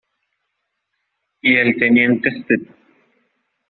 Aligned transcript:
Y 1.43 1.57
el 1.57 1.77
Teniente 1.77 2.29
St. 2.29 2.67